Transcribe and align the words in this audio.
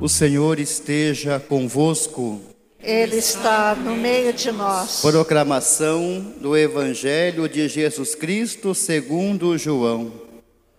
O 0.00 0.08
Senhor 0.08 0.58
esteja 0.58 1.38
convosco. 1.38 2.40
Ele 2.82 3.16
está 3.16 3.74
no 3.74 3.94
meio 3.94 4.32
de 4.32 4.50
nós. 4.50 5.02
Proclamação 5.02 6.32
do 6.40 6.56
Evangelho 6.56 7.46
de 7.46 7.68
Jesus 7.68 8.14
Cristo 8.14 8.74
segundo 8.74 9.58
João. 9.58 10.10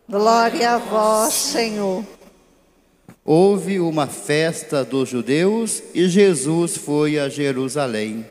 Glória 0.10 0.72
a 0.72 0.78
vós, 0.80 1.36
Senhor. 1.36 2.04
Houve 3.24 3.80
uma 3.80 4.08
festa 4.08 4.84
dos 4.84 5.10
judeus 5.10 5.84
e 5.94 6.10
Jesus 6.10 6.76
foi 6.76 7.20
a 7.20 7.30
Jerusalém. 7.30 8.26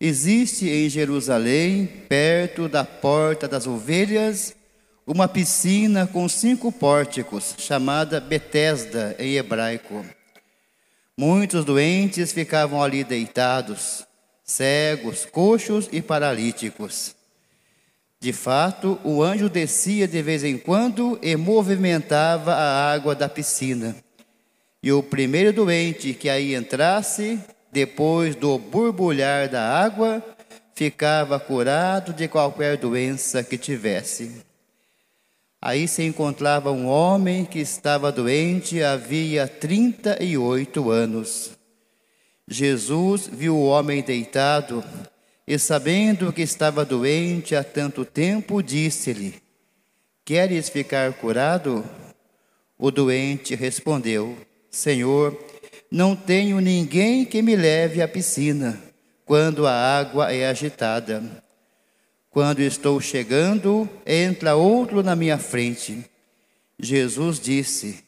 Existe 0.00 0.68
em 0.70 0.88
Jerusalém, 0.88 1.86
perto 2.08 2.68
da 2.68 2.84
porta 2.84 3.48
das 3.48 3.66
ovelhas, 3.66 4.54
uma 5.06 5.28
piscina 5.28 6.04
com 6.04 6.28
cinco 6.28 6.72
pórticos, 6.72 7.54
chamada 7.58 8.20
Betesda 8.20 9.14
em 9.20 9.36
hebraico. 9.36 10.04
Muitos 11.16 11.64
doentes 11.64 12.32
ficavam 12.32 12.82
ali 12.82 13.04
deitados, 13.04 14.04
cegos, 14.42 15.24
coxos 15.24 15.88
e 15.92 16.02
paralíticos. 16.02 17.14
De 18.18 18.32
fato, 18.32 18.98
o 19.04 19.22
anjo 19.22 19.48
descia 19.48 20.08
de 20.08 20.20
vez 20.22 20.42
em 20.42 20.58
quando 20.58 21.18
e 21.22 21.36
movimentava 21.36 22.54
a 22.54 22.92
água 22.92 23.14
da 23.14 23.28
piscina. 23.28 23.94
E 24.82 24.90
o 24.90 25.02
primeiro 25.02 25.52
doente 25.52 26.14
que 26.14 26.28
aí 26.28 26.54
entrasse, 26.54 27.38
depois 27.70 28.34
do 28.34 28.58
borbulhar 28.58 29.48
da 29.48 29.62
água, 29.62 30.22
ficava 30.74 31.38
curado 31.38 32.12
de 32.12 32.26
qualquer 32.26 32.76
doença 32.76 33.44
que 33.44 33.56
tivesse. 33.56 34.45
Aí 35.66 35.88
se 35.88 36.04
encontrava 36.04 36.70
um 36.70 36.86
homem 36.86 37.44
que 37.44 37.58
estava 37.58 38.12
doente 38.12 38.80
havia 38.84 39.48
38 39.48 40.92
anos. 40.92 41.50
Jesus 42.46 43.26
viu 43.26 43.56
o 43.56 43.66
homem 43.66 44.00
deitado 44.00 44.84
e, 45.44 45.58
sabendo 45.58 46.32
que 46.32 46.42
estava 46.42 46.84
doente 46.84 47.56
há 47.56 47.64
tanto 47.64 48.04
tempo, 48.04 48.62
disse-lhe: 48.62 49.42
Queres 50.24 50.68
ficar 50.68 51.12
curado? 51.14 51.84
O 52.78 52.92
doente 52.92 53.56
respondeu: 53.56 54.38
Senhor, 54.70 55.36
não 55.90 56.14
tenho 56.14 56.60
ninguém 56.60 57.24
que 57.24 57.42
me 57.42 57.56
leve 57.56 58.00
à 58.00 58.06
piscina 58.06 58.80
quando 59.24 59.66
a 59.66 59.72
água 59.72 60.32
é 60.32 60.46
agitada. 60.46 61.44
Quando 62.36 62.60
estou 62.60 63.00
chegando, 63.00 63.88
entra 64.04 64.56
outro 64.56 65.02
na 65.02 65.16
minha 65.16 65.38
frente. 65.38 66.04
Jesus 66.78 67.40
disse: 67.40 68.04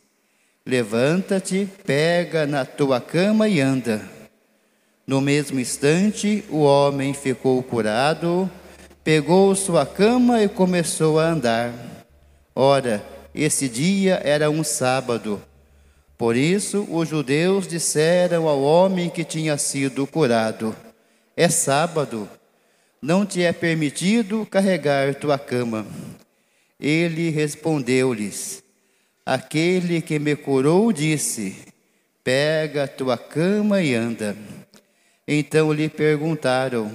Levanta-te, 0.66 1.66
pega 1.86 2.46
na 2.46 2.66
tua 2.66 3.00
cama 3.00 3.48
e 3.48 3.58
anda. 3.58 4.06
No 5.06 5.22
mesmo 5.22 5.58
instante, 5.58 6.44
o 6.50 6.58
homem 6.58 7.14
ficou 7.14 7.62
curado, 7.62 8.50
pegou 9.02 9.54
sua 9.54 9.86
cama 9.86 10.42
e 10.42 10.48
começou 10.50 11.18
a 11.18 11.30
andar. 11.30 11.72
Ora, 12.54 13.02
esse 13.34 13.66
dia 13.66 14.20
era 14.22 14.50
um 14.50 14.62
sábado. 14.62 15.40
Por 16.18 16.36
isso, 16.36 16.86
os 16.90 17.08
judeus 17.08 17.66
disseram 17.66 18.46
ao 18.46 18.60
homem 18.60 19.08
que 19.08 19.24
tinha 19.24 19.56
sido 19.56 20.06
curado: 20.06 20.76
É 21.34 21.48
sábado 21.48 22.28
não 23.00 23.24
te 23.24 23.42
é 23.42 23.52
permitido 23.52 24.46
carregar 24.46 25.14
tua 25.14 25.38
cama. 25.38 25.86
Ele 26.78 27.30
respondeu-lhes: 27.30 28.62
Aquele 29.24 30.00
que 30.00 30.18
me 30.18 30.34
curou 30.34 30.92
disse: 30.92 31.56
Pega 32.22 32.86
tua 32.88 33.16
cama 33.16 33.82
e 33.82 33.94
anda. 33.94 34.36
Então 35.26 35.72
lhe 35.72 35.88
perguntaram: 35.88 36.92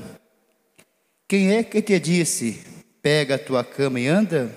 Quem 1.27 1.53
é 1.53 1.63
que 1.63 1.81
te 1.81 1.99
disse: 1.99 2.61
Pega 3.02 3.37
tua 3.37 3.63
cama 3.63 3.99
e 3.99 4.08
anda? 4.08 4.52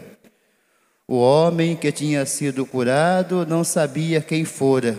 O 1.08 1.18
homem 1.18 1.76
que 1.76 1.92
tinha 1.92 2.26
sido 2.26 2.66
curado 2.66 3.46
não 3.46 3.62
sabia 3.62 4.20
quem 4.20 4.44
fora, 4.44 4.98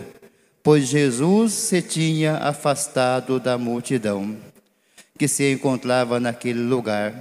pois 0.62 0.88
Jesus 0.88 1.52
se 1.52 1.82
tinha 1.82 2.38
afastado 2.38 3.38
da 3.38 3.58
multidão 3.58 4.34
que 5.18 5.26
se 5.26 5.52
encontrava 5.52 6.20
naquele 6.20 6.60
lugar. 6.60 7.12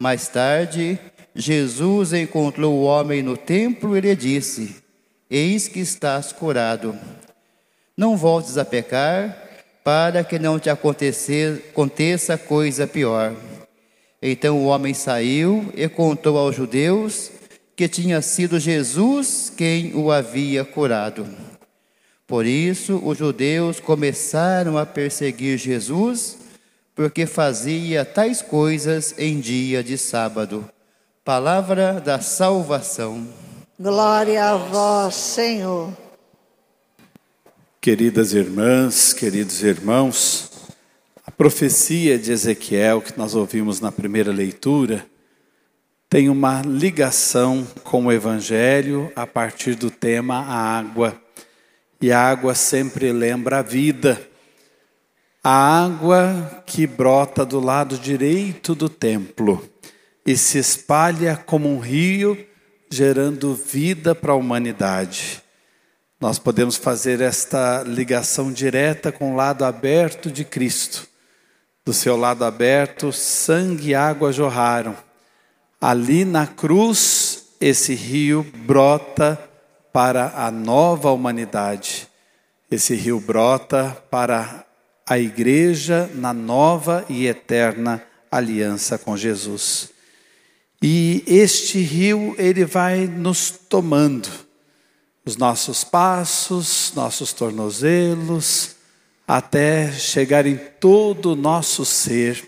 Mais 0.00 0.26
tarde, 0.26 0.98
Jesus 1.34 2.12
encontrou 2.12 2.74
o 2.74 2.84
homem 2.84 3.22
no 3.22 3.36
templo 3.36 3.96
e 3.96 4.00
lhe 4.00 4.16
disse: 4.16 4.76
Eis 5.30 5.68
que 5.68 5.80
estás 5.80 6.32
curado. 6.32 6.98
Não 7.96 8.16
voltes 8.16 8.56
a 8.56 8.64
pecar, 8.64 9.36
para 9.84 10.24
que 10.24 10.38
não 10.38 10.58
te 10.58 10.70
aconteça 10.70 12.38
coisa 12.38 12.86
pior. 12.86 13.34
Então 14.20 14.58
o 14.58 14.66
homem 14.66 14.94
saiu 14.94 15.70
e 15.76 15.86
contou 15.88 16.38
aos 16.38 16.56
judeus 16.56 17.30
que 17.76 17.88
tinha 17.88 18.22
sido 18.22 18.58
Jesus 18.58 19.52
quem 19.54 19.94
o 19.94 20.10
havia 20.10 20.64
curado. 20.64 21.28
Por 22.26 22.46
isso, 22.46 23.00
os 23.04 23.18
judeus 23.18 23.78
começaram 23.80 24.78
a 24.78 24.86
perseguir 24.86 25.58
Jesus 25.58 26.38
porque 26.94 27.26
fazia 27.26 28.04
tais 28.04 28.40
coisas 28.40 29.14
em 29.18 29.40
dia 29.40 29.82
de 29.82 29.98
sábado. 29.98 30.68
Palavra 31.24 32.00
da 32.00 32.20
salvação. 32.20 33.26
Glória 33.78 34.44
a 34.50 34.56
vós, 34.56 35.14
Senhor. 35.14 35.92
Queridas 37.80 38.32
irmãs, 38.32 39.12
queridos 39.12 39.62
irmãos, 39.62 40.50
a 41.26 41.30
profecia 41.30 42.18
de 42.18 42.30
Ezequiel 42.30 43.02
que 43.02 43.18
nós 43.18 43.34
ouvimos 43.34 43.80
na 43.80 43.90
primeira 43.90 44.30
leitura 44.30 45.04
tem 46.08 46.28
uma 46.28 46.62
ligação 46.62 47.66
com 47.82 48.06
o 48.06 48.12
Evangelho 48.12 49.10
a 49.16 49.26
partir 49.26 49.74
do 49.74 49.90
tema 49.90 50.36
a 50.36 50.78
água. 50.78 51.20
E 52.00 52.12
a 52.12 52.20
água 52.20 52.54
sempre 52.54 53.10
lembra 53.10 53.58
a 53.58 53.62
vida 53.62 54.20
a 55.46 55.84
água 55.84 56.64
que 56.64 56.86
brota 56.86 57.44
do 57.44 57.60
lado 57.60 57.98
direito 57.98 58.74
do 58.74 58.88
templo 58.88 59.62
e 60.24 60.38
se 60.38 60.56
espalha 60.56 61.36
como 61.36 61.68
um 61.68 61.78
rio, 61.78 62.46
gerando 62.90 63.54
vida 63.54 64.14
para 64.14 64.32
a 64.32 64.36
humanidade. 64.36 65.42
Nós 66.18 66.38
podemos 66.38 66.76
fazer 66.76 67.20
esta 67.20 67.82
ligação 67.82 68.50
direta 68.50 69.12
com 69.12 69.34
o 69.34 69.36
lado 69.36 69.66
aberto 69.66 70.30
de 70.30 70.46
Cristo. 70.46 71.06
Do 71.84 71.92
seu 71.92 72.16
lado 72.16 72.42
aberto, 72.46 73.12
sangue 73.12 73.90
e 73.90 73.94
água 73.94 74.32
jorraram. 74.32 74.96
Ali 75.78 76.24
na 76.24 76.46
cruz, 76.46 77.48
esse 77.60 77.94
rio 77.94 78.50
brota 78.64 79.38
para 79.92 80.32
a 80.36 80.50
nova 80.50 81.10
humanidade. 81.10 82.08
Esse 82.70 82.94
rio 82.94 83.20
brota 83.20 83.94
para 84.10 84.64
a 85.06 85.18
igreja 85.18 86.10
na 86.14 86.32
nova 86.32 87.04
e 87.08 87.26
eterna 87.26 88.02
aliança 88.30 88.98
com 88.98 89.16
Jesus. 89.16 89.90
E 90.82 91.22
este 91.26 91.80
rio, 91.80 92.34
ele 92.38 92.64
vai 92.64 93.06
nos 93.06 93.50
tomando 93.50 94.28
os 95.24 95.36
nossos 95.36 95.84
passos, 95.84 96.92
nossos 96.94 97.32
tornozelos, 97.32 98.76
até 99.26 99.90
chegar 99.92 100.46
em 100.46 100.56
todo 100.78 101.32
o 101.32 101.36
nosso 101.36 101.84
ser, 101.84 102.46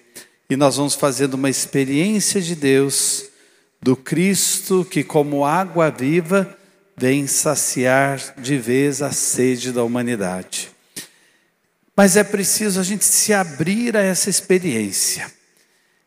e 0.49 0.57
nós 0.57 0.77
vamos 0.77 0.95
fazendo 0.95 1.35
uma 1.35 1.49
experiência 1.49 2.41
de 2.41 2.55
Deus, 2.55 3.25
do 3.81 3.97
Cristo 3.97 4.85
que, 4.85 5.03
como 5.03 5.45
água 5.45 5.91
viva, 5.91 6.57
vem 6.97 7.27
saciar 7.27 8.35
de 8.39 8.57
vez 8.59 9.03
a 9.03 9.13
sede 9.13 9.73
da 9.73 9.83
humanidade. 9.83 10.76
Mas 11.97 12.15
é 12.17 12.23
preciso 12.23 12.79
a 12.79 12.83
gente 12.83 13.05
se 13.07 13.33
abrir 13.33 13.97
a 13.97 14.03
essa 14.03 14.29
experiência. 14.29 15.33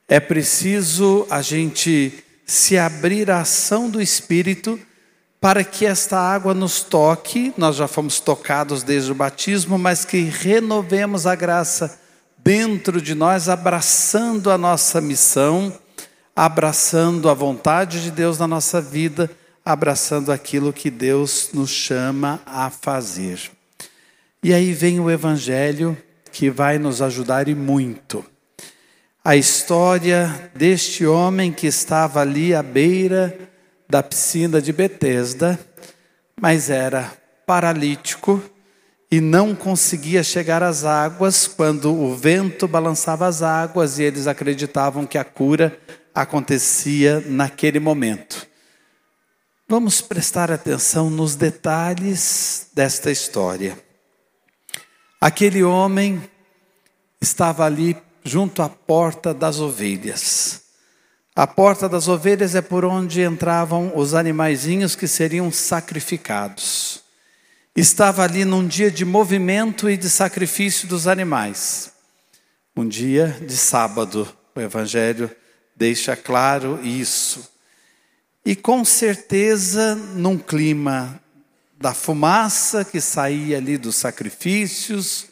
É 0.07 0.19
preciso 0.19 1.25
a 1.30 1.41
gente 1.41 2.24
se 2.45 2.77
abrir 2.77 3.31
à 3.31 3.41
ação 3.41 3.89
do 3.89 4.00
Espírito 4.00 4.80
para 5.41 5.63
que 5.63 5.86
esta 5.86 6.19
água 6.19 6.53
nos 6.53 6.81
toque. 6.81 7.53
Nós 7.57 7.75
já 7.75 7.88
fomos 7.88 8.19
tocados 8.19 8.83
desde 8.83 9.12
o 9.12 9.15
batismo, 9.15 9.80
mas 9.80 10.06
que 10.06 10.21
renovemos 10.21 11.25
a 11.25 11.33
graça 11.33 12.00
dentro 12.38 13.01
de 13.01 13.15
nós, 13.15 13.50
abraçando 13.50 14.51
a 14.51 14.57
nossa 14.57 15.01
missão, 15.01 15.74
abraçando 16.35 17.30
a 17.30 17.33
vontade 17.33 18.03
de 18.03 18.12
Deus 18.12 18.38
na 18.38 18.47
nossa 18.47 18.80
vida, 18.80 19.30
abraçando 19.65 20.31
aquilo 20.31 20.71
que 20.71 20.89
Deus 20.89 21.50
nos 21.53 21.69
chama 21.69 22.42
a 22.45 22.69
fazer. 22.69 23.58
E 24.41 24.53
aí 24.53 24.71
vem 24.71 25.01
o 25.01 25.12
Evangelho 25.12 25.97
que 26.31 26.50
vai 26.50 26.77
nos 26.77 27.01
ajudar 27.01 27.50
e 27.50 27.56
muito. 27.56 28.24
A 29.24 29.36
história 29.36 30.50
deste 30.56 31.06
homem 31.06 31.51
que 31.51 31.68
estava 31.68 32.21
ali 32.21 32.56
à 32.56 32.63
beira 32.63 33.38
da 33.89 34.01
piscina 34.01 34.62
de 34.62 34.71
Betesda, 34.71 35.59
mas 36.39 36.69
era 36.69 37.12
paralítico 37.45 38.41
e 39.12 39.19
não 39.19 39.53
conseguia 39.53 40.24
chegar 40.24 40.63
às 40.63 40.85
águas 40.85 41.45
quando 41.45 41.94
o 41.94 42.15
vento 42.15 42.65
balançava 42.65 43.27
as 43.27 43.42
águas 43.42 44.00
e 44.00 44.03
eles 44.03 44.25
acreditavam 44.25 45.06
que 45.06 45.18
a 45.18 45.24
cura 45.25 45.77
acontecia 46.15 47.21
naquele 47.25 47.80
momento. 47.80 48.47
Vamos 49.68 50.00
prestar 50.00 50.50
atenção 50.50 51.09
nos 51.09 51.35
detalhes 51.35 52.68
desta 52.74 53.12
história. 53.12 53.88
Aquele 55.21 55.63
homem 55.63 56.21
estava 57.19 57.66
ali 57.66 57.98
junto 58.24 58.62
à 58.62 58.69
porta 58.69 59.33
das 59.33 59.60
ovelhas. 59.60 60.62
A 61.36 61.45
porta 61.45 61.89
das 61.89 62.07
ovelhas 62.07 62.56
é 62.56 62.62
por 62.62 62.86
onde 62.86 63.21
entravam 63.21 63.92
os 63.95 64.13
animaizinhos 64.13 64.95
que 64.95 65.07
seriam 65.07 65.51
sacrificados. 65.51 67.01
Estava 67.75 68.24
ali 68.24 68.45
num 68.45 68.66
dia 68.66 68.89
de 68.89 69.04
movimento 69.04 69.89
e 69.89 69.98
de 69.98 70.10
sacrifício 70.10 70.88
dos 70.88 71.06
animais. 71.06 71.92
Um 72.75 72.88
dia 72.88 73.38
de 73.45 73.57
sábado. 73.57 74.27
O 74.56 74.60
Evangelho 74.60 75.30
deixa 75.75 76.16
claro 76.16 76.80
isso. 76.81 77.50
E 78.45 78.56
com 78.56 78.86
certeza, 78.86 79.95
num 79.95 80.38
clima 80.38 81.21
da 81.80 81.94
fumaça 81.94 82.84
que 82.84 83.00
saía 83.00 83.58
ali 83.58 83.78
dos 83.78 83.96
sacrifícios, 83.96 85.28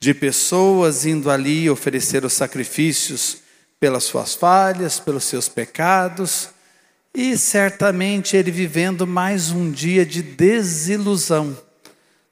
de 0.00 0.12
pessoas 0.12 1.06
indo 1.06 1.30
ali 1.30 1.70
oferecer 1.70 2.24
os 2.24 2.32
sacrifícios 2.32 3.38
pelas 3.78 4.02
suas 4.02 4.34
falhas, 4.34 4.98
pelos 4.98 5.22
seus 5.22 5.48
pecados, 5.48 6.48
e 7.14 7.38
certamente 7.38 8.36
ele 8.36 8.50
vivendo 8.50 9.06
mais 9.06 9.52
um 9.52 9.70
dia 9.70 10.04
de 10.04 10.22
desilusão, 10.22 11.56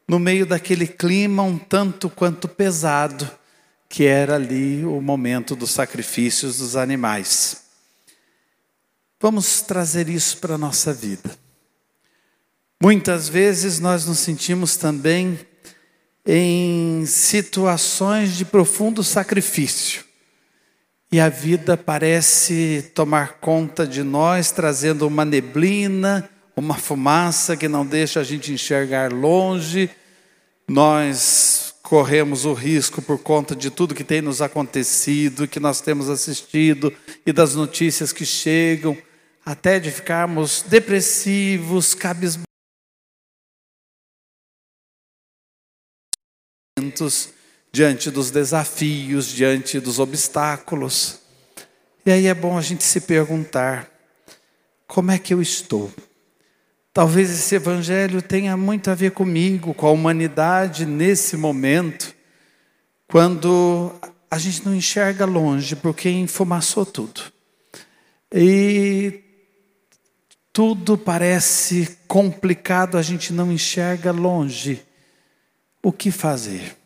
no 0.06 0.18
meio 0.18 0.44
daquele 0.44 0.88
clima 0.88 1.44
um 1.44 1.56
tanto 1.56 2.10
quanto 2.10 2.48
pesado, 2.48 3.30
que 3.88 4.04
era 4.04 4.34
ali 4.34 4.84
o 4.84 5.00
momento 5.00 5.54
dos 5.54 5.70
sacrifícios 5.70 6.58
dos 6.58 6.74
animais. 6.74 7.62
Vamos 9.20 9.60
trazer 9.60 10.08
isso 10.08 10.38
para 10.38 10.56
a 10.56 10.58
nossa 10.58 10.92
vida. 10.92 11.43
Muitas 12.84 13.30
vezes 13.30 13.80
nós 13.80 14.04
nos 14.04 14.18
sentimos 14.18 14.76
também 14.76 15.38
em 16.26 17.06
situações 17.06 18.36
de 18.36 18.44
profundo 18.44 19.02
sacrifício. 19.02 20.04
E 21.10 21.18
a 21.18 21.30
vida 21.30 21.78
parece 21.78 22.92
tomar 22.94 23.38
conta 23.40 23.86
de 23.86 24.02
nós, 24.02 24.50
trazendo 24.50 25.06
uma 25.06 25.24
neblina, 25.24 26.28
uma 26.54 26.74
fumaça 26.74 27.56
que 27.56 27.68
não 27.68 27.86
deixa 27.86 28.20
a 28.20 28.22
gente 28.22 28.52
enxergar 28.52 29.10
longe. 29.10 29.88
Nós 30.68 31.74
corremos 31.82 32.44
o 32.44 32.52
risco 32.52 33.00
por 33.00 33.16
conta 33.16 33.56
de 33.56 33.70
tudo 33.70 33.94
que 33.94 34.04
tem 34.04 34.20
nos 34.20 34.42
acontecido, 34.42 35.48
que 35.48 35.58
nós 35.58 35.80
temos 35.80 36.10
assistido 36.10 36.92
e 37.24 37.32
das 37.32 37.54
notícias 37.54 38.12
que 38.12 38.26
chegam, 38.26 38.94
até 39.42 39.80
de 39.80 39.90
ficarmos 39.90 40.62
depressivos, 40.68 41.94
cabisbaixos 41.94 42.44
diante 47.74 48.08
dos 48.08 48.30
desafios, 48.30 49.26
diante 49.26 49.80
dos 49.80 49.98
obstáculos. 49.98 51.18
E 52.06 52.12
aí 52.12 52.26
é 52.28 52.34
bom 52.34 52.56
a 52.56 52.60
gente 52.60 52.84
se 52.84 53.00
perguntar: 53.00 53.90
como 54.86 55.10
é 55.10 55.18
que 55.18 55.34
eu 55.34 55.42
estou? 55.42 55.92
Talvez 56.92 57.28
esse 57.30 57.56
evangelho 57.56 58.22
tenha 58.22 58.56
muito 58.56 58.92
a 58.92 58.94
ver 58.94 59.10
comigo, 59.10 59.74
com 59.74 59.88
a 59.88 59.90
humanidade 59.90 60.86
nesse 60.86 61.36
momento, 61.36 62.14
quando 63.08 63.92
a 64.30 64.38
gente 64.38 64.64
não 64.64 64.72
enxerga 64.72 65.24
longe, 65.24 65.74
porque 65.74 66.08
enfumaçou 66.08 66.86
tudo. 66.86 67.22
E 68.32 69.20
tudo 70.52 70.96
parece 70.96 71.98
complicado, 72.06 72.96
a 72.96 73.02
gente 73.02 73.32
não 73.32 73.50
enxerga 73.50 74.12
longe 74.12 74.80
o 75.82 75.90
que 75.90 76.12
fazer 76.12 76.76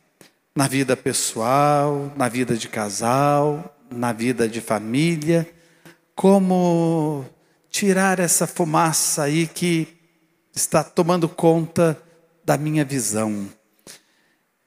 na 0.58 0.66
vida 0.66 0.96
pessoal, 0.96 2.12
na 2.16 2.28
vida 2.28 2.56
de 2.56 2.69
casal, 2.69 3.78
na 3.88 4.12
vida 4.12 4.49
de 4.49 4.60
família, 4.60 5.49
como 6.16 7.25
tirar 7.70 8.19
essa 8.19 8.44
fumaça 8.44 9.22
aí 9.22 9.46
que 9.46 9.87
está 10.52 10.82
tomando 10.82 11.28
conta 11.28 11.96
da 12.44 12.58
minha 12.58 12.84
visão. 12.84 13.49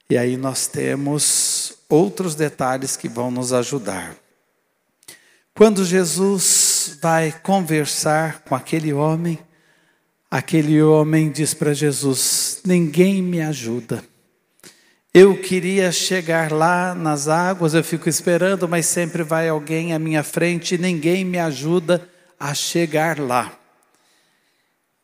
E 0.08 0.16
aí 0.16 0.38
nós 0.38 0.66
temos 0.66 1.74
outros 1.90 2.34
detalhes 2.34 2.96
que 2.96 3.06
vão 3.06 3.30
nos 3.30 3.52
ajudar. 3.52 4.16
Quando 5.54 5.84
Jesus 5.84 6.98
vai 7.02 7.32
conversar 7.42 8.40
com 8.44 8.54
aquele 8.54 8.94
homem, 8.94 9.38
aquele 10.30 10.82
homem 10.82 11.30
diz 11.30 11.52
para 11.52 11.74
Jesus: 11.74 12.62
Ninguém 12.64 13.20
me 13.20 13.42
ajuda. 13.42 14.02
Eu 15.14 15.36
queria 15.36 15.92
chegar 15.92 16.50
lá 16.50 16.94
nas 16.94 17.28
águas, 17.28 17.74
eu 17.74 17.84
fico 17.84 18.08
esperando, 18.08 18.66
mas 18.66 18.86
sempre 18.86 19.22
vai 19.22 19.46
alguém 19.46 19.92
à 19.92 19.98
minha 19.98 20.22
frente 20.22 20.74
e 20.74 20.78
ninguém 20.78 21.22
me 21.22 21.38
ajuda 21.38 22.08
a 22.40 22.54
chegar 22.54 23.18
lá. 23.18 23.52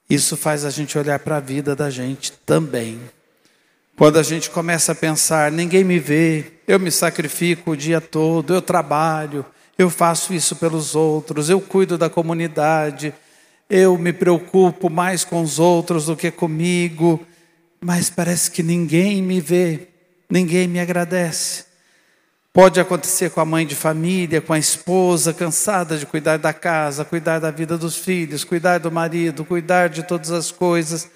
Isso 0.08 0.34
faz 0.34 0.64
a 0.64 0.70
gente 0.70 0.96
olhar 0.96 1.18
para 1.18 1.36
a 1.36 1.40
vida 1.40 1.76
da 1.76 1.90
gente 1.90 2.32
também. 2.46 2.98
Quando 3.98 4.18
a 4.18 4.22
gente 4.22 4.48
começa 4.48 4.92
a 4.92 4.94
pensar, 4.94 5.52
ninguém 5.52 5.84
me 5.84 5.98
vê, 5.98 6.52
eu 6.66 6.80
me 6.80 6.90
sacrifico 6.90 7.72
o 7.72 7.76
dia 7.76 8.00
todo, 8.00 8.54
eu 8.54 8.62
trabalho, 8.62 9.44
eu 9.76 9.90
faço 9.90 10.32
isso 10.32 10.56
pelos 10.56 10.94
outros, 10.94 11.50
eu 11.50 11.60
cuido 11.60 11.98
da 11.98 12.08
comunidade, 12.08 13.12
eu 13.68 13.98
me 13.98 14.14
preocupo 14.14 14.88
mais 14.88 15.22
com 15.22 15.42
os 15.42 15.58
outros 15.58 16.06
do 16.06 16.16
que 16.16 16.30
comigo, 16.30 17.20
mas 17.78 18.08
parece 18.08 18.50
que 18.50 18.62
ninguém 18.62 19.20
me 19.20 19.38
vê 19.38 19.87
ninguém 20.30 20.68
me 20.68 20.78
agradece. 20.80 21.64
Pode 22.52 22.80
acontecer 22.80 23.30
com 23.30 23.40
a 23.40 23.44
mãe 23.44 23.66
de 23.66 23.76
família, 23.76 24.40
com 24.40 24.52
a 24.52 24.58
esposa, 24.58 25.32
cansada 25.32 25.96
de 25.96 26.04
cuidar 26.04 26.38
da 26.38 26.52
casa, 26.52 27.04
cuidar 27.04 27.38
da 27.38 27.50
vida 27.50 27.78
dos 27.78 27.96
filhos, 27.96 28.42
cuidar 28.42 28.78
do 28.78 28.90
marido, 28.90 29.44
cuidar 29.44 29.88
de 29.88 30.02
todas 30.02 30.30
as 30.30 30.50
coisas. 30.50 31.08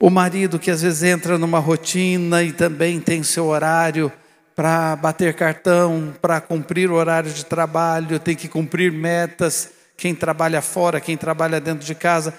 O 0.00 0.08
marido 0.08 0.58
que 0.58 0.70
às 0.70 0.82
vezes 0.82 1.02
entra 1.02 1.36
numa 1.36 1.58
rotina 1.58 2.42
e 2.42 2.52
também 2.52 3.00
tem 3.00 3.22
seu 3.22 3.46
horário 3.46 4.10
para 4.56 4.96
bater 4.96 5.34
cartão, 5.34 6.14
para 6.20 6.40
cumprir 6.40 6.90
o 6.90 6.94
horário 6.94 7.30
de 7.30 7.44
trabalho, 7.44 8.18
tem 8.18 8.34
que 8.34 8.48
cumprir 8.48 8.90
metas. 8.90 9.70
Quem 9.96 10.14
trabalha 10.14 10.62
fora, 10.62 11.00
quem 11.00 11.16
trabalha 11.16 11.60
dentro 11.60 11.84
de 11.84 11.94
casa, 11.94 12.34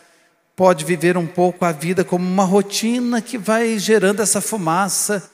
pode 0.56 0.86
viver 0.86 1.18
um 1.18 1.28
pouco 1.28 1.66
a 1.66 1.72
vida 1.72 2.04
como 2.04 2.26
uma 2.26 2.44
rotina 2.44 3.22
que 3.22 3.38
vai 3.38 3.78
gerando 3.78 4.22
essa 4.22 4.42
fumaça 4.42 5.32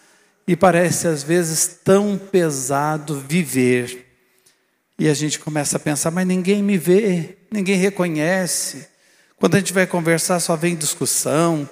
e 0.50 0.56
parece 0.56 1.08
às 1.08 1.22
vezes 1.22 1.80
tão 1.84 2.18
pesado 2.18 3.20
viver. 3.20 4.08
E 4.98 5.08
a 5.08 5.14
gente 5.14 5.38
começa 5.38 5.78
a 5.78 5.80
pensar, 5.80 6.10
mas 6.10 6.26
ninguém 6.26 6.64
me 6.64 6.76
vê, 6.76 7.38
ninguém 7.52 7.78
reconhece. 7.78 8.88
Quando 9.38 9.54
a 9.54 9.60
gente 9.60 9.72
vai 9.72 9.86
conversar, 9.86 10.40
só 10.40 10.56
vem 10.56 10.76
discussão. 10.76 11.70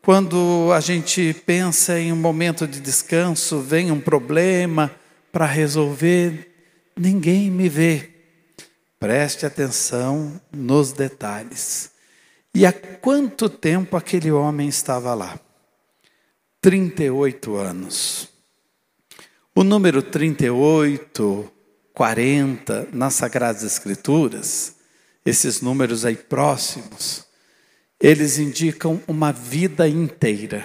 Quando 0.00 0.70
a 0.74 0.80
gente 0.80 1.36
pensa 1.44 2.00
em 2.00 2.14
um 2.14 2.16
momento 2.16 2.66
de 2.66 2.80
descanso, 2.80 3.60
vem 3.60 3.92
um 3.92 4.00
problema 4.00 4.90
para 5.30 5.44
resolver, 5.44 6.50
ninguém 6.96 7.50
me 7.50 7.68
vê. 7.68 8.08
Preste 8.98 9.44
atenção 9.44 10.40
nos 10.50 10.92
detalhes. 10.92 11.90
E 12.54 12.64
há 12.64 12.72
quanto 12.72 13.50
tempo 13.50 13.98
aquele 13.98 14.32
homem 14.32 14.66
estava 14.66 15.12
lá? 15.12 15.38
38 16.64 17.56
anos. 17.56 18.26
O 19.54 19.62
número 19.62 20.02
38, 20.02 21.52
40 21.92 22.88
nas 22.90 23.12
Sagradas 23.12 23.62
Escrituras, 23.62 24.76
esses 25.26 25.60
números 25.60 26.06
aí 26.06 26.16
próximos, 26.16 27.26
eles 28.00 28.38
indicam 28.38 28.98
uma 29.06 29.30
vida 29.30 29.86
inteira. 29.86 30.64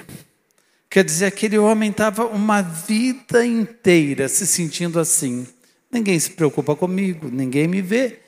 Quer 0.89 1.03
dizer, 1.03 1.25
aquele 1.25 1.58
homem 1.58 1.91
estava 1.91 2.25
uma 2.27 2.62
vida 2.62 3.46
inteira 3.46 4.29
se 4.29 4.48
sentindo 4.48 5.01
assim. 5.01 5.46
Ninguém 5.91 6.18
se 6.18 6.29
preocupa 6.29 6.77
comigo, 6.77 7.27
ninguém 7.29 7.68
me 7.68 7.82
vê. 7.82 8.20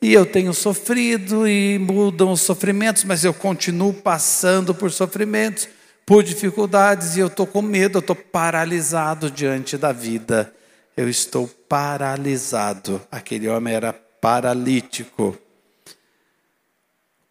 E 0.00 0.12
eu 0.12 0.24
tenho 0.24 0.54
sofrido 0.54 1.48
e 1.48 1.80
mudam 1.80 2.30
os 2.30 2.42
sofrimentos, 2.42 3.02
mas 3.02 3.24
eu 3.24 3.34
continuo 3.34 3.92
passando 3.92 4.72
por 4.72 4.92
sofrimentos 4.92 5.68
por 6.08 6.22
dificuldades 6.22 7.16
e 7.16 7.20
eu 7.20 7.26
estou 7.26 7.46
com 7.46 7.60
medo, 7.60 7.98
eu 7.98 8.00
estou 8.00 8.16
paralisado 8.16 9.30
diante 9.30 9.76
da 9.76 9.92
vida. 9.92 10.50
Eu 10.96 11.06
estou 11.06 11.46
paralisado. 11.46 13.06
Aquele 13.12 13.46
homem 13.46 13.74
era 13.74 13.92
paralítico. 13.92 15.36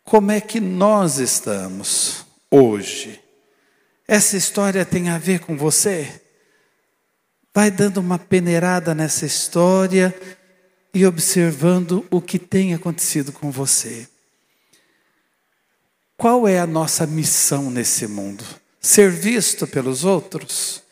Como 0.03 0.29
é 0.29 0.39
que 0.39 0.59
nós 0.59 1.17
estamos 1.17 2.23
hoje? 2.51 3.19
Essa 4.07 4.37
história 4.37 4.85
tem 4.85 5.09
a 5.09 5.17
ver 5.17 5.39
com 5.39 5.57
você? 5.57 6.21
Vai 7.51 7.71
dando 7.71 7.97
uma 7.97 8.19
peneirada 8.19 8.93
nessa 8.93 9.25
história 9.25 10.13
e 10.93 11.03
observando 11.03 12.05
o 12.11 12.21
que 12.21 12.37
tem 12.37 12.75
acontecido 12.75 13.31
com 13.31 13.49
você. 13.49 14.07
Qual 16.15 16.47
é 16.47 16.59
a 16.59 16.67
nossa 16.67 17.07
missão 17.07 17.71
nesse 17.71 18.05
mundo? 18.05 18.45
Ser 18.79 19.09
visto 19.09 19.67
pelos 19.67 20.03
outros? 20.03 20.83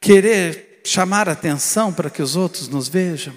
Querer 0.00 0.80
chamar 0.84 1.28
atenção 1.28 1.92
para 1.92 2.08
que 2.08 2.22
os 2.22 2.36
outros 2.36 2.68
nos 2.68 2.88
vejam? 2.88 3.36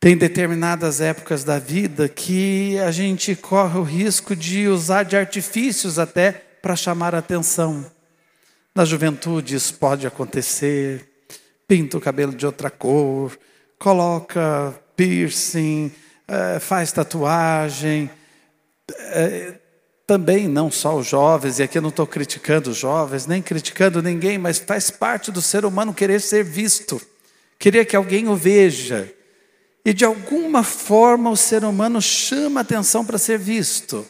Tem 0.00 0.16
determinadas 0.16 1.00
épocas 1.00 1.44
da 1.44 1.58
vida 1.58 2.08
que 2.08 2.78
a 2.78 2.90
gente 2.90 3.34
corre 3.34 3.78
o 3.78 3.82
risco 3.82 4.36
de 4.36 4.68
usar 4.68 5.02
de 5.02 5.16
artifícios 5.16 5.98
até 5.98 6.32
para 6.32 6.76
chamar 6.76 7.14
atenção. 7.14 7.90
Na 8.74 8.84
juventude 8.84 9.54
isso 9.54 9.74
pode 9.74 10.06
acontecer, 10.06 11.08
pinta 11.66 11.96
o 11.96 12.00
cabelo 12.00 12.34
de 12.34 12.44
outra 12.44 12.68
cor, 12.70 13.38
coloca 13.78 14.74
piercing, 14.96 15.90
eh, 16.28 16.58
faz 16.58 16.92
tatuagem, 16.92 18.10
é, 18.88 19.54
também 20.06 20.46
não 20.48 20.70
só 20.70 20.96
os 20.96 21.06
jovens, 21.06 21.58
e 21.58 21.62
aqui 21.62 21.78
eu 21.78 21.82
não 21.82 21.88
estou 21.88 22.06
criticando 22.06 22.70
os 22.70 22.76
jovens, 22.76 23.26
nem 23.26 23.40
criticando 23.40 24.02
ninguém, 24.02 24.36
mas 24.36 24.58
faz 24.58 24.90
parte 24.90 25.30
do 25.30 25.40
ser 25.40 25.64
humano 25.64 25.94
querer 25.94 26.20
ser 26.20 26.44
visto, 26.44 27.00
querer 27.58 27.86
que 27.86 27.96
alguém 27.96 28.28
o 28.28 28.36
veja. 28.36 29.10
E 29.84 29.92
de 29.92 30.04
alguma 30.04 30.62
forma 30.62 31.30
o 31.30 31.36
ser 31.36 31.64
humano 31.64 32.00
chama 32.00 32.60
atenção 32.60 33.04
para 33.04 33.18
ser 33.18 33.38
visto. 33.38 34.06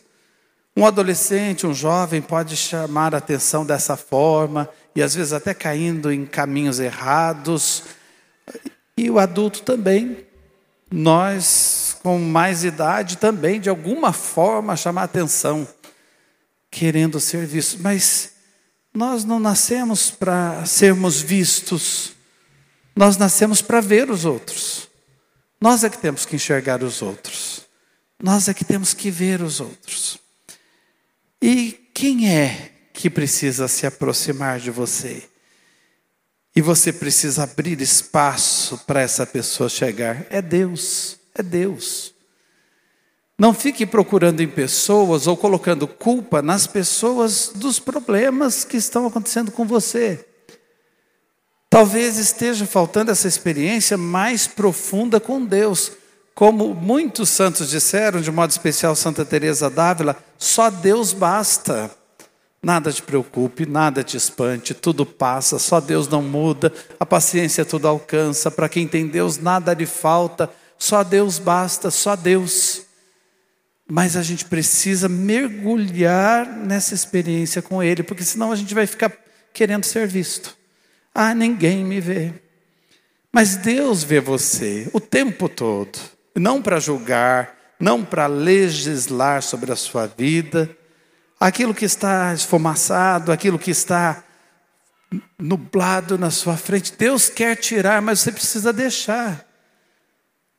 Um 0.76 0.84
adolescente, 0.84 1.66
um 1.66 1.74
jovem 1.74 2.20
pode 2.20 2.56
chamar 2.56 3.14
atenção 3.14 3.64
dessa 3.64 3.96
forma, 3.96 4.68
e 4.94 5.02
às 5.02 5.14
vezes 5.14 5.32
até 5.32 5.54
caindo 5.54 6.12
em 6.12 6.26
caminhos 6.26 6.80
errados. 6.80 7.84
E 8.96 9.08
o 9.10 9.18
adulto 9.18 9.62
também. 9.62 10.26
Nós 10.90 11.96
com 12.02 12.18
mais 12.18 12.64
idade 12.64 13.16
também, 13.16 13.58
de 13.58 13.70
alguma 13.70 14.12
forma, 14.12 14.76
chamar 14.76 15.04
atenção, 15.04 15.66
querendo 16.74 17.20
ser 17.20 17.46
vistos. 17.46 17.80
Mas 17.80 18.32
nós 18.92 19.24
não 19.24 19.38
nascemos 19.38 20.10
para 20.10 20.66
sermos 20.66 21.20
vistos, 21.20 22.12
nós 22.94 23.16
nascemos 23.16 23.62
para 23.62 23.80
ver 23.80 24.10
os 24.10 24.24
outros. 24.24 24.88
Nós 25.60 25.84
é 25.84 25.88
que 25.88 25.98
temos 25.98 26.26
que 26.26 26.36
enxergar 26.36 26.82
os 26.82 27.00
outros, 27.00 27.62
nós 28.22 28.48
é 28.48 28.54
que 28.54 28.64
temos 28.64 28.92
que 28.92 29.10
ver 29.10 29.40
os 29.40 29.60
outros. 29.60 30.18
E 31.40 31.72
quem 31.94 32.30
é 32.30 32.72
que 32.92 33.08
precisa 33.08 33.68
se 33.68 33.86
aproximar 33.86 34.58
de 34.58 34.70
você? 34.70 35.28
E 36.56 36.60
você 36.60 36.92
precisa 36.92 37.44
abrir 37.44 37.80
espaço 37.80 38.78
para 38.86 39.00
essa 39.00 39.26
pessoa 39.26 39.68
chegar. 39.68 40.26
É 40.30 40.40
Deus 40.40 41.18
é 41.34 41.42
Deus. 41.42 42.13
Não 43.38 43.52
fique 43.52 43.84
procurando 43.84 44.40
em 44.40 44.48
pessoas 44.48 45.26
ou 45.26 45.36
colocando 45.36 45.88
culpa 45.88 46.40
nas 46.40 46.66
pessoas 46.66 47.50
dos 47.54 47.80
problemas 47.80 48.64
que 48.64 48.76
estão 48.76 49.06
acontecendo 49.06 49.50
com 49.50 49.66
você. 49.66 50.24
Talvez 51.68 52.16
esteja 52.16 52.64
faltando 52.64 53.10
essa 53.10 53.26
experiência 53.26 53.96
mais 53.96 54.46
profunda 54.46 55.18
com 55.18 55.44
Deus. 55.44 55.90
Como 56.32 56.72
muitos 56.72 57.28
santos 57.30 57.68
disseram, 57.68 58.20
de 58.20 58.30
modo 58.30 58.50
especial 58.50 58.94
Santa 58.94 59.24
Teresa 59.24 59.68
d'Ávila, 59.68 60.16
só 60.38 60.70
Deus 60.70 61.12
basta. 61.12 61.90
Nada 62.62 62.92
te 62.92 63.02
preocupe, 63.02 63.66
nada 63.66 64.04
te 64.04 64.16
espante, 64.16 64.72
tudo 64.72 65.04
passa, 65.04 65.58
só 65.58 65.80
Deus 65.80 66.08
não 66.08 66.22
muda, 66.22 66.72
a 66.98 67.04
paciência 67.04 67.64
tudo 67.64 67.86
alcança, 67.86 68.50
para 68.50 68.68
quem 68.68 68.88
tem 68.88 69.06
Deus 69.06 69.38
nada 69.38 69.74
lhe 69.74 69.84
falta. 69.84 70.48
Só 70.78 71.02
Deus 71.02 71.38
basta, 71.38 71.90
só 71.90 72.14
Deus. 72.14 72.83
Mas 73.88 74.16
a 74.16 74.22
gente 74.22 74.46
precisa 74.46 75.08
mergulhar 75.08 76.46
nessa 76.46 76.94
experiência 76.94 77.60
com 77.60 77.82
Ele, 77.82 78.02
porque 78.02 78.24
senão 78.24 78.50
a 78.50 78.56
gente 78.56 78.74
vai 78.74 78.86
ficar 78.86 79.12
querendo 79.52 79.84
ser 79.84 80.06
visto. 80.06 80.56
Ah, 81.14 81.34
ninguém 81.34 81.84
me 81.84 82.00
vê. 82.00 82.32
Mas 83.32 83.56
Deus 83.56 84.02
vê 84.02 84.20
você 84.20 84.88
o 84.92 85.00
tempo 85.00 85.48
todo, 85.48 85.98
não 86.34 86.62
para 86.62 86.80
julgar, 86.80 87.54
não 87.78 88.04
para 88.04 88.26
legislar 88.26 89.42
sobre 89.42 89.72
a 89.72 89.76
sua 89.76 90.06
vida, 90.06 90.70
aquilo 91.38 91.74
que 91.74 91.84
está 91.84 92.32
esfumaçado, 92.32 93.32
aquilo 93.32 93.58
que 93.58 93.70
está 93.70 94.24
nublado 95.38 96.16
na 96.16 96.30
sua 96.30 96.56
frente, 96.56 96.94
Deus 96.96 97.28
quer 97.28 97.56
tirar, 97.56 98.00
mas 98.00 98.20
você 98.20 98.32
precisa 98.32 98.72
deixar. 98.72 99.46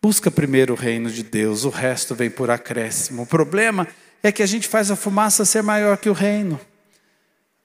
Busca 0.05 0.29
primeiro 0.29 0.73
o 0.73 0.77
reino 0.77 1.09
de 1.09 1.23
Deus, 1.23 1.63
o 1.63 1.69
resto 1.69 2.13
vem 2.13 2.29
por 2.29 2.51
acréscimo. 2.51 3.23
O 3.23 3.25
problema 3.25 3.87
é 4.21 4.31
que 4.31 4.43
a 4.43 4.45
gente 4.45 4.67
faz 4.67 4.91
a 4.91 4.95
fumaça 4.95 5.43
ser 5.43 5.63
maior 5.63 5.97
que 5.97 6.07
o 6.07 6.13
reino. 6.13 6.61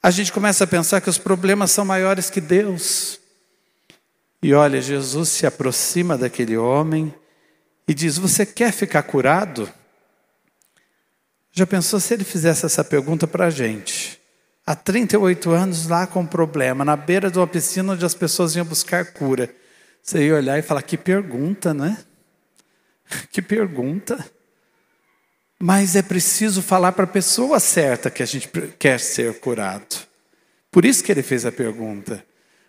A 0.02 0.10
gente 0.10 0.32
começa 0.32 0.64
a 0.64 0.66
pensar 0.66 1.02
que 1.02 1.10
os 1.10 1.18
problemas 1.18 1.70
são 1.70 1.84
maiores 1.84 2.30
que 2.30 2.40
Deus. 2.40 3.20
E 4.42 4.54
olha, 4.54 4.80
Jesus 4.80 5.28
se 5.28 5.44
aproxima 5.44 6.16
daquele 6.16 6.56
homem 6.56 7.14
e 7.86 7.92
diz: 7.92 8.16
Você 8.16 8.46
quer 8.46 8.72
ficar 8.72 9.02
curado? 9.02 9.70
Já 11.52 11.66
pensou 11.66 12.00
se 12.00 12.14
ele 12.14 12.24
fizesse 12.24 12.64
essa 12.64 12.82
pergunta 12.82 13.26
para 13.26 13.48
a 13.48 13.50
gente? 13.50 14.18
Há 14.64 14.74
38 14.74 15.50
anos 15.50 15.86
lá 15.86 16.06
com 16.06 16.20
um 16.20 16.26
problema, 16.26 16.86
na 16.86 16.96
beira 16.96 17.30
de 17.30 17.38
uma 17.38 17.46
piscina 17.46 17.92
onde 17.92 18.06
as 18.06 18.14
pessoas 18.14 18.56
iam 18.56 18.64
buscar 18.64 19.12
cura. 19.12 19.54
Você 20.02 20.24
ia 20.24 20.36
olhar 20.36 20.58
e 20.58 20.62
falar: 20.62 20.80
Que 20.80 20.96
pergunta, 20.96 21.74
não 21.74 21.84
é? 21.84 22.09
Que 23.30 23.42
pergunta. 23.42 24.24
Mas 25.62 25.94
é 25.94 26.02
preciso 26.02 26.62
falar 26.62 26.92
para 26.92 27.04
a 27.04 27.08
pessoa 27.08 27.60
certa 27.60 28.10
que 28.10 28.22
a 28.22 28.26
gente 28.26 28.48
quer 28.78 28.98
ser 28.98 29.38
curado. 29.40 29.96
Por 30.70 30.84
isso 30.84 31.04
que 31.04 31.12
ele 31.12 31.22
fez 31.22 31.44
a 31.44 31.52
pergunta. 31.52 32.24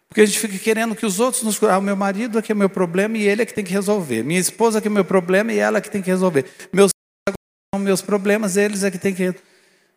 Porque 0.10 0.20
a 0.20 0.26
gente 0.26 0.40
fica 0.40 0.58
querendo 0.58 0.94
que 0.94 1.06
os 1.06 1.22
outros 1.22 1.42
nos 1.44 1.58
curem. 1.58 1.74
Ah, 1.74 1.80
meu 1.80 1.96
marido 1.96 2.38
é 2.38 2.42
que 2.42 2.52
é 2.52 2.56
meu 2.56 2.70
problema 2.70 3.18
e 3.18 3.26
ele 3.26 3.44
é 3.44 3.46
que 3.46 3.54
tem 3.54 3.64
que 3.64 3.72
resolver. 3.72 4.24
Minha 4.24 4.42
esposa 4.42 4.80
é 4.80 4.82
que 4.82 4.90
é 4.90 4.92
meu 4.92 5.06
problema 5.06 5.54
e 5.54 5.58
ela 5.58 5.78
é 5.78 5.82
que 5.82 5.90
tem 5.90 6.02
que 6.02 6.10
resolver. 6.10 6.46
Meus 6.74 6.92
são 7.74 7.82
meus 7.82 8.02
problemas, 8.02 8.58
eles 8.58 8.84
é 8.84 8.92
que 8.92 8.98
tem 8.98 9.16
que. 9.16 9.34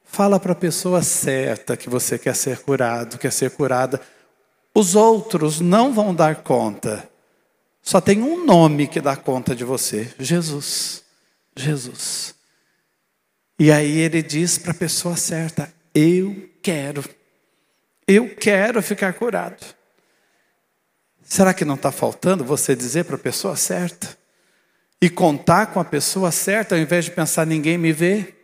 Fala 0.04 0.38
para 0.38 0.52
a 0.52 0.54
pessoa 0.54 1.02
certa 1.02 1.76
que 1.76 1.90
você 1.90 2.16
quer 2.16 2.36
ser 2.36 2.58
curado, 2.58 3.18
quer 3.18 3.32
ser 3.32 3.50
curada. 3.50 4.00
Os 4.72 4.94
outros 4.94 5.60
não 5.60 5.92
vão 5.92 6.14
dar 6.14 6.36
conta. 6.36 7.08
Só 7.84 8.00
tem 8.00 8.22
um 8.22 8.46
nome 8.46 8.88
que 8.88 8.98
dá 8.98 9.14
conta 9.14 9.54
de 9.54 9.62
você: 9.62 10.12
Jesus. 10.18 11.04
Jesus. 11.54 12.34
E 13.58 13.70
aí 13.70 13.98
ele 13.98 14.22
diz 14.22 14.56
para 14.56 14.72
a 14.72 14.74
pessoa 14.74 15.16
certa: 15.16 15.72
Eu 15.94 16.48
quero. 16.62 17.04
Eu 18.08 18.34
quero 18.34 18.82
ficar 18.82 19.12
curado. 19.12 19.62
Será 21.22 21.52
que 21.52 21.64
não 21.64 21.74
está 21.74 21.92
faltando 21.92 22.42
você 22.42 22.74
dizer 22.74 23.04
para 23.04 23.16
a 23.16 23.18
pessoa 23.18 23.54
certa? 23.54 24.16
E 25.00 25.10
contar 25.10 25.66
com 25.66 25.78
a 25.78 25.84
pessoa 25.84 26.32
certa, 26.32 26.74
ao 26.74 26.80
invés 26.80 27.04
de 27.04 27.10
pensar, 27.10 27.46
ninguém 27.46 27.76
me 27.76 27.92
vê? 27.92 28.34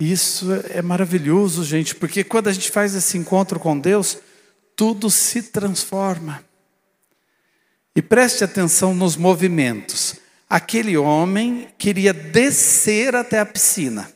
Isso 0.00 0.46
é 0.70 0.82
maravilhoso, 0.82 1.64
gente, 1.64 1.94
porque 1.94 2.24
quando 2.24 2.48
a 2.48 2.52
gente 2.52 2.70
faz 2.70 2.94
esse 2.94 3.16
encontro 3.18 3.58
com 3.58 3.78
Deus, 3.78 4.18
tudo 4.76 5.10
se 5.10 5.42
transforma. 5.42 6.47
E 7.98 8.02
preste 8.02 8.44
atenção 8.44 8.94
nos 8.94 9.16
movimentos. 9.16 10.14
Aquele 10.48 10.96
homem 10.96 11.66
queria 11.76 12.12
descer 12.12 13.16
até 13.16 13.40
a 13.40 13.44
piscina. 13.44 14.08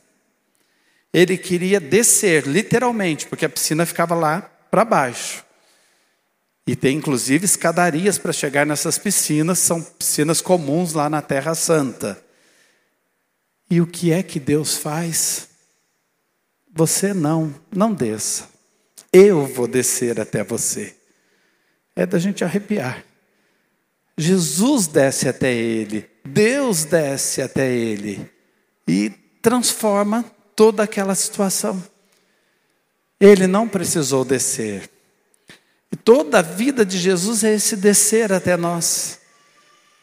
Ele 1.13 1.37
queria 1.37 1.81
descer, 1.81 2.47
literalmente, 2.47 3.27
porque 3.27 3.45
a 3.45 3.49
piscina 3.49 3.85
ficava 3.85 4.15
lá 4.15 4.43
para 4.71 4.85
baixo. 4.85 5.45
E 6.65 6.77
tem 6.77 6.97
inclusive 6.97 7.45
escadarias 7.45 8.19
para 8.19 8.33
chegar 8.33 8.65
nessas 8.65 8.99
piscinas, 8.99 9.59
são 9.59 9.83
piscinas 9.83 10.41
comuns 10.41 10.93
lá 10.93 11.11
na 11.11 11.21
Terra 11.21 11.53
Santa. 11.57 12.25
E 13.69 13.81
o 13.81 13.87
que 13.89 14.13
é 14.13 14.23
que 14.23 14.39
Deus 14.39 14.77
faz? 14.77 15.49
Você 16.73 17.13
não, 17.13 17.53
não 17.75 17.93
desça. 17.93 18.49
Eu 19.13 19.45
vou 19.45 19.67
descer 19.67 20.21
até 20.21 20.45
você. 20.45 20.95
É 21.97 22.07
da 22.07 22.21
gente 22.21 22.45
arrepiar. 22.45 23.07
Jesus 24.23 24.87
desce 24.87 25.29
até 25.29 25.53
ele, 25.53 26.09
Deus 26.25 26.85
desce 26.85 27.43
até 27.43 27.71
ele 27.71 28.31
e 28.87 29.11
transforma 29.43 30.25
toda 30.55 30.83
aquela 30.83 31.15
situação. 31.15 31.83
Ele 33.21 33.47
não 33.47 33.69
precisou 33.69 34.25
descer. 34.25 34.89
E 35.91 35.97
toda 35.97 36.39
a 36.39 36.43
vida 36.43 36.85
de 36.87 36.99
Jesus 36.99 37.45
é 37.45 37.55
esse 37.55 37.77
descer 37.77 38.33
até 38.33 38.57
nós. 38.57 39.21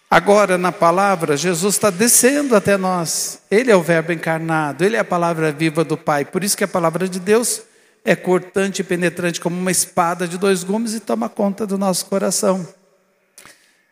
Agora, 0.10 0.58
na 0.58 0.72
palavra, 0.72 1.38
Jesus 1.38 1.76
está 1.76 1.90
descendo 1.90 2.56
até 2.56 2.78
nós. 2.78 3.42
Ele 3.50 3.72
é 3.72 3.76
o 3.76 3.82
Verbo 3.82 4.12
encarnado, 4.12 4.84
ele 4.84 4.96
é 4.96 5.00
a 5.00 5.06
palavra 5.06 5.52
viva 5.52 5.84
do 5.84 5.98
Pai. 5.98 6.26
Por 6.26 6.44
isso 6.44 6.58
que 6.58 6.64
a 6.64 6.68
palavra 6.68 7.08
de 7.08 7.20
Deus 7.20 7.62
é 8.04 8.16
cortante 8.16 8.82
e 8.82 8.84
penetrante 8.84 9.40
como 9.40 9.60
uma 9.60 9.72
espada 9.72 10.28
de 10.28 10.38
dois 10.38 10.64
gumes 10.64 10.94
e 10.94 11.00
toma 11.00 11.30
conta 11.30 11.68
do 11.68 11.78
nosso 11.78 12.06
coração. 12.06 12.68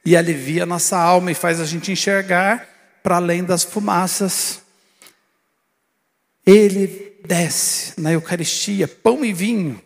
E 0.08 0.16
alivia 0.16 0.64
a 0.64 0.66
nossa 0.66 0.98
alma 0.98 1.32
e 1.32 1.36
faz 1.36 1.60
a 1.60 1.66
gente 1.66 1.92
enxergar 1.92 2.66
para 3.04 3.18
além 3.18 3.44
das 3.44 3.66
fumaças. 3.66 4.62
Ele 6.46 7.20
desce 7.26 8.00
na 8.00 8.14
Eucaristia, 8.14 8.88
pão 8.88 9.26
e 9.26 9.34
vinho. 9.34 9.82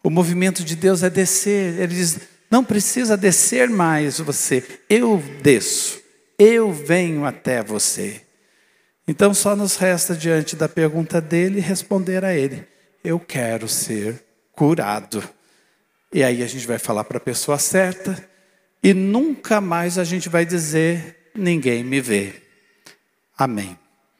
O 0.00 0.10
movimento 0.10 0.62
de 0.62 0.76
Deus 0.76 1.02
é 1.02 1.10
descer. 1.10 1.76
Ele 1.76 1.92
diz: 1.92 2.20
não 2.48 2.62
precisa 2.62 3.16
descer 3.16 3.68
mais 3.68 4.20
você, 4.20 4.62
eu 4.88 5.20
desço, 5.42 5.98
eu 6.38 6.72
venho 6.72 7.24
até 7.24 7.60
você. 7.60 8.20
Então 9.08 9.34
só 9.34 9.56
nos 9.56 9.74
resta, 9.74 10.14
diante 10.14 10.54
da 10.54 10.68
pergunta 10.68 11.20
dele, 11.20 11.58
responder 11.58 12.24
a 12.24 12.32
ele: 12.32 12.64
Eu 13.02 13.18
quero 13.18 13.66
ser 13.66 14.22
curado. 14.52 15.20
E 16.12 16.22
aí 16.22 16.44
a 16.44 16.46
gente 16.46 16.64
vai 16.64 16.78
falar 16.78 17.02
para 17.02 17.16
a 17.16 17.20
pessoa 17.20 17.58
certa, 17.58 18.37
e 18.82 18.94
nunca 18.94 19.60
mais 19.60 19.98
a 19.98 20.04
gente 20.04 20.28
vai 20.28 20.44
dizer: 20.44 21.30
Ninguém 21.34 21.82
me 21.84 22.00
vê. 22.00 22.34
Amém. 23.36 23.76